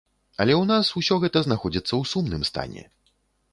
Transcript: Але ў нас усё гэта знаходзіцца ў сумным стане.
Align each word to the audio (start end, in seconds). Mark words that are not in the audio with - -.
Але 0.45 0.53
ў 0.61 0.69
нас 0.71 0.85
усё 1.01 1.15
гэта 1.25 1.37
знаходзіцца 1.47 1.89
ў 1.89 2.03
сумным 2.15 2.43
стане. 2.53 2.83